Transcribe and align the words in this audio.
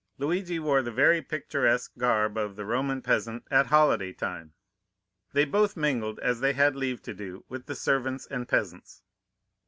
Luigi 0.17 0.57
wore 0.57 0.81
the 0.81 0.91
very 0.91 1.21
picturesque 1.21 1.91
garb 1.95 2.35
of 2.35 2.55
the 2.55 2.65
Roman 2.65 3.03
peasant 3.03 3.43
at 3.51 3.67
holiday 3.67 4.13
time. 4.13 4.55
They 5.31 5.45
both 5.45 5.77
mingled, 5.77 6.17
as 6.21 6.39
they 6.39 6.53
had 6.53 6.75
leave 6.75 7.03
to 7.03 7.13
do, 7.13 7.45
with 7.49 7.67
the 7.67 7.75
servants 7.75 8.25
and 8.25 8.47
peasants. 8.49 9.03